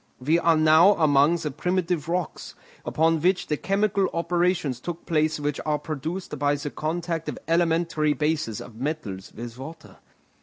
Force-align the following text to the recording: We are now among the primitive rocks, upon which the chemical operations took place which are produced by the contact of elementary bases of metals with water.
We 0.19 0.39
are 0.39 0.57
now 0.57 0.93
among 0.95 1.35
the 1.35 1.51
primitive 1.51 2.09
rocks, 2.09 2.55
upon 2.83 3.21
which 3.21 3.45
the 3.45 3.55
chemical 3.55 4.09
operations 4.15 4.79
took 4.79 5.05
place 5.05 5.39
which 5.39 5.59
are 5.63 5.77
produced 5.77 6.39
by 6.39 6.55
the 6.55 6.71
contact 6.71 7.29
of 7.29 7.37
elementary 7.47 8.13
bases 8.13 8.61
of 8.61 8.77
metals 8.77 9.31
with 9.31 9.59
water. 9.59 9.97